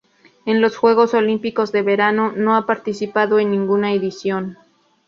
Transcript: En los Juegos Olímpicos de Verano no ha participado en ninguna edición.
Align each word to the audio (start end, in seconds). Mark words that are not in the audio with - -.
En 0.47 0.61
los 0.61 0.77
Juegos 0.77 1.13
Olímpicos 1.13 1.71
de 1.71 1.83
Verano 1.83 2.33
no 2.35 2.55
ha 2.57 2.65
participado 2.65 3.37
en 3.37 3.51
ninguna 3.51 3.93
edición. 3.93 4.57